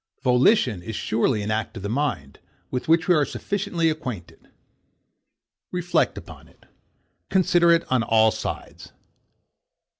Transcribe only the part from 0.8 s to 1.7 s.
is surely an